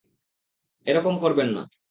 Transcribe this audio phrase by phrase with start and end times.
[0.87, 1.63] এরকম করবেন না!